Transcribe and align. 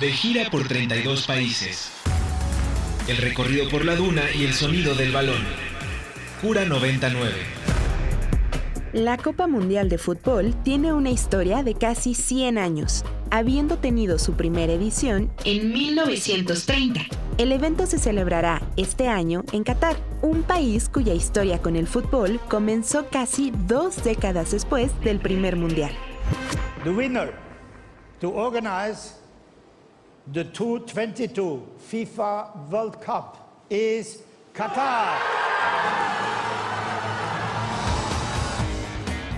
De 0.00 0.10
gira 0.10 0.48
por 0.50 0.66
32 0.66 1.26
países. 1.26 1.90
El 3.06 3.18
recorrido 3.18 3.68
por 3.68 3.84
la 3.84 3.94
duna 3.94 4.22
y 4.34 4.44
el 4.44 4.54
sonido 4.54 4.94
del 4.94 5.12
balón. 5.12 5.42
Cura 6.40 6.64
99. 6.64 7.32
La 8.94 9.16
Copa 9.16 9.46
Mundial 9.46 9.88
de 9.88 9.98
Fútbol 9.98 10.54
tiene 10.64 10.92
una 10.92 11.10
historia 11.10 11.62
de 11.62 11.74
casi 11.74 12.14
100 12.14 12.58
años, 12.58 13.04
habiendo 13.30 13.78
tenido 13.78 14.18
su 14.18 14.32
primera 14.32 14.72
edición 14.72 15.30
en 15.44 15.72
1930. 15.72 17.02
El 17.38 17.52
evento 17.52 17.86
se 17.86 17.98
celebrará 17.98 18.62
este 18.76 19.08
año 19.08 19.44
en 19.52 19.62
Qatar, 19.62 19.96
un 20.22 20.42
país 20.42 20.88
cuya 20.88 21.14
historia 21.14 21.60
con 21.60 21.76
el 21.76 21.86
fútbol 21.86 22.40
comenzó 22.48 23.08
casi 23.08 23.52
dos 23.66 24.02
décadas 24.02 24.52
después 24.52 24.90
del 25.02 25.20
primer 25.20 25.56
mundial. 25.56 25.92
The 26.82 26.90
winner 26.90 27.32
to 28.20 28.30
organize 28.34 29.21
the 30.30 30.44
2022 30.44 31.62
FIFA 31.90 32.70
World 32.70 32.96
Cup 33.04 33.36
is 33.68 34.22
Qatar. 34.54 35.18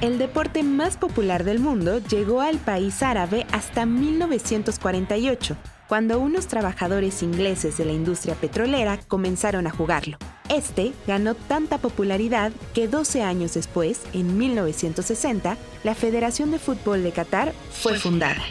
El 0.00 0.16
deporte 0.16 0.62
más 0.62 0.96
popular 0.96 1.44
del 1.44 1.58
mundo 1.58 1.98
llegó 1.98 2.40
al 2.40 2.56
país 2.56 3.02
árabe 3.02 3.46
hasta 3.52 3.84
1948, 3.84 5.56
cuando 5.88 6.18
unos 6.18 6.46
trabajadores 6.46 7.22
ingleses 7.22 7.76
de 7.76 7.84
la 7.84 7.92
industria 7.92 8.34
petrolera 8.34 8.98
comenzaron 9.08 9.66
a 9.66 9.70
jugarlo. 9.70 10.16
Este 10.48 10.94
ganó 11.06 11.34
tanta 11.34 11.76
popularidad 11.76 12.50
que 12.72 12.88
12 12.88 13.22
años 13.22 13.52
después, 13.52 14.00
en 14.14 14.38
1960, 14.38 15.58
la 15.84 15.94
Federación 15.94 16.50
de 16.50 16.58
Fútbol 16.58 17.02
de 17.02 17.12
Qatar 17.12 17.52
fue 17.70 17.98
fundada. 17.98 18.42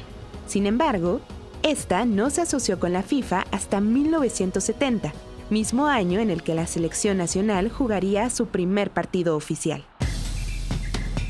Sin 0.45 0.67
embargo, 0.67 1.21
esta 1.63 2.05
no 2.05 2.29
se 2.29 2.41
asoció 2.41 2.79
con 2.79 2.93
la 2.93 3.03
FIFA 3.03 3.45
hasta 3.51 3.81
1970, 3.81 5.13
mismo 5.49 5.87
año 5.87 6.19
en 6.19 6.29
el 6.29 6.43
que 6.43 6.55
la 6.55 6.67
selección 6.67 7.17
nacional 7.17 7.69
jugaría 7.69 8.29
su 8.29 8.47
primer 8.47 8.91
partido 8.91 9.35
oficial. 9.35 9.85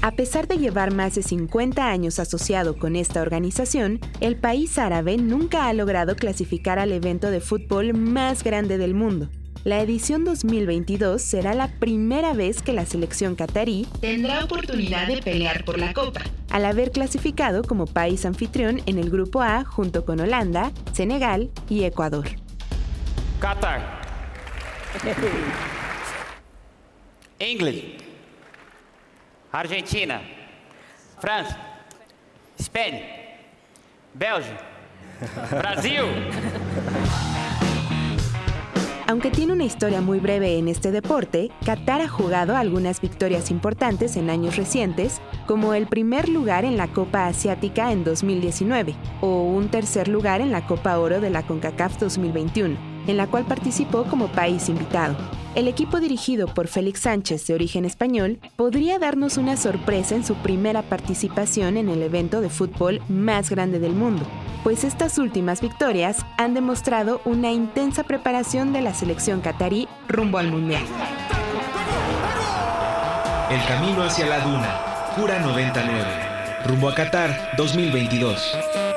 A 0.02 0.12
pesar 0.12 0.48
de 0.48 0.58
llevar 0.58 0.94
más 0.94 1.16
de 1.16 1.24
50 1.24 1.90
años 1.90 2.20
asociado 2.20 2.78
con 2.78 2.96
esta 2.96 3.22
organización, 3.22 4.00
el 4.22 4.38
país 4.38 4.78
árabe 4.78 5.18
nunca 5.18 5.68
ha 5.68 5.74
logrado 5.74 6.16
clasificar 6.16 6.80
al 6.80 6.94
evento 6.94 7.32
de 7.32 7.42
fútbol 7.42 7.94
más 7.94 8.44
grande 8.44 8.78
del 8.78 8.94
mundo. 8.94 9.30
La 9.66 9.82
edición 9.82 10.24
2022 10.24 11.22
será 11.22 11.54
la 11.54 11.68
primera 11.68 12.32
vez 12.34 12.62
que 12.62 12.72
la 12.72 12.86
selección 12.86 13.36
catarí 13.36 13.86
tendrá 14.00 14.46
oportunidad 14.46 15.06
de 15.06 15.22
pelear 15.22 15.66
por 15.66 15.78
la 15.78 15.94
copa, 15.94 16.22
al 16.50 16.64
haber 16.64 16.92
clasificado 16.92 17.64
como 17.64 17.86
país 17.86 18.26
anfitrión 18.26 18.82
en 18.86 18.98
el 18.98 19.10
Grupo 19.10 19.42
A 19.42 19.66
junto 19.66 20.06
con 20.06 20.22
Holanda, 20.22 20.72
Senegal 20.94 21.50
y 21.68 21.84
Ecuador. 21.84 22.30
Qatar. 23.42 24.00
England. 27.40 28.02
Argentina, 29.52 30.22
França, 31.20 31.58
Espanha, 32.58 33.02
Bélgica, 34.14 34.62
Brasil. 35.52 36.06
Aunque 39.10 39.32
tiene 39.32 39.54
una 39.54 39.64
historia 39.64 40.02
muy 40.02 40.20
breve 40.20 40.60
en 40.60 40.68
este 40.68 40.92
deporte, 40.92 41.50
Qatar 41.66 42.00
ha 42.00 42.08
jugado 42.08 42.56
algunas 42.56 43.02
victorias 43.02 43.50
importantes 43.50 44.16
en 44.18 44.30
años 44.30 44.56
recientes, 44.56 45.20
como 45.48 45.74
el 45.74 45.88
primer 45.88 46.30
lugar 46.30 46.64
en 46.64 46.78
la 46.78 46.88
Copa 46.90 47.26
Asiática 47.26 47.92
en 47.92 48.04
2019 48.04 48.96
o 49.22 49.46
un 49.46 49.70
tercer 49.70 50.10
lugar 50.10 50.42
en 50.42 50.52
la 50.52 50.68
Copa 50.68 51.00
Oro 51.00 51.22
de 51.22 51.32
la 51.32 51.42
CONCACAF 51.42 51.98
2021, 51.98 52.78
en 53.08 53.18
la 53.18 53.26
cual 53.26 53.46
participó 53.46 54.04
como 54.04 54.28
país 54.28 54.70
invitado. 54.70 55.18
El 55.56 55.68
equipo 55.68 56.00
dirigido 56.00 56.46
por 56.46 56.68
Félix 56.68 57.00
Sánchez, 57.00 57.48
de 57.48 57.56
origen 57.56 57.86
español, 57.86 58.38
podría 58.56 59.00
darnos 59.00 59.38
una 59.38 59.58
sorpresa 59.58 60.16
en 60.16 60.24
su 60.24 60.36
primera 60.36 60.84
participación 60.84 61.78
en 61.78 61.90
el 61.90 62.04
evento 62.04 62.42
de 62.42 62.50
fútbol 62.50 63.02
más 63.10 63.50
grande 63.50 63.80
del 63.80 63.94
mundo, 63.94 64.28
pues 64.64 64.84
estas 64.84 65.18
últimas 65.18 65.62
victorias 65.62 66.26
han 66.38 66.54
demostrado 66.54 67.22
una 67.26 67.52
intensa 67.52 68.04
preparación 68.04 68.74
de 68.74 68.82
la 68.82 68.94
selección 68.94 69.42
catarí 69.42 69.88
rumbo 70.08 70.38
al 70.38 70.52
Mundial. 70.52 70.84
El 73.50 73.66
camino 73.66 74.04
hacia 74.04 74.28
la 74.28 74.40
duna, 74.42 74.80
Cura 75.16 75.40
99, 75.40 76.06
rumbo 76.66 76.90
a 76.90 76.96
Qatar 76.96 77.52
2022. 77.58 78.89